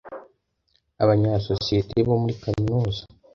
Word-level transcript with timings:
Abanyasosiyete 1.03 1.95
bo 2.07 2.15
muri 2.21 2.33
kaminuza 2.43 3.01